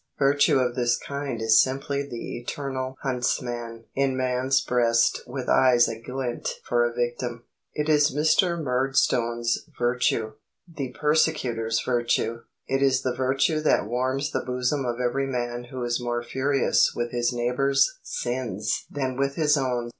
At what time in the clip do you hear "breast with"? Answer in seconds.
4.59-5.47